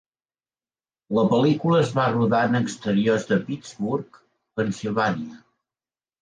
[1.17, 4.19] La pel·lícula es va rodar en exteriors a Pittsburgh,
[4.63, 5.39] (Pennsilvània).